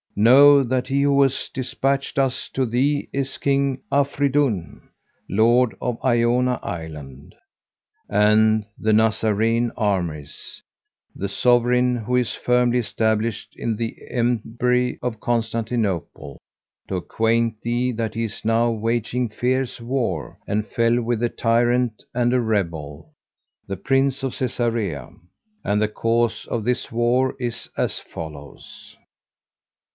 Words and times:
know 0.15 0.63
that 0.63 0.87
he 0.87 1.03
who 1.03 1.29
despatched 1.53 2.17
us 2.17 2.49
to 2.49 2.65
thee 2.65 3.07
is 3.13 3.37
King 3.37 3.79
Afrídún,[FN#150] 3.91 4.81
Lord 5.29 5.75
of 5.79 6.03
Ionia 6.03 6.59
land[FN#151] 6.61 7.31
and 8.09 8.63
of 8.63 8.69
the 8.79 8.93
Nazarene 8.93 9.71
armies, 9.77 10.61
the 11.15 11.29
sovereign 11.29 11.95
who 11.95 12.15
is 12.15 12.33
firmly 12.35 12.79
established 12.79 13.55
in 13.55 13.75
the 13.75 13.95
empery 14.11 14.97
of 15.03 15.19
Constantinople, 15.21 16.39
to 16.87 16.95
acquaint 16.95 17.61
thee 17.61 17.91
that 17.91 18.15
he 18.15 18.23
is 18.23 18.43
now 18.43 18.71
waging 18.71 19.29
fierce 19.29 19.79
war 19.79 20.39
and 20.47 20.65
fell 20.67 20.99
with 21.01 21.21
a 21.23 21.29
tyrant 21.29 22.03
and 22.13 22.33
a 22.33 22.41
rebel, 22.41 23.13
the 23.67 23.77
Prince 23.77 24.23
of 24.23 24.33
Cæsarea; 24.33 25.13
and 25.63 25.79
the 25.81 25.87
cause 25.87 26.47
of 26.47 26.65
this 26.65 26.91
war 26.91 27.35
is 27.39 27.69
as 27.77 27.99
follows. 27.99 28.97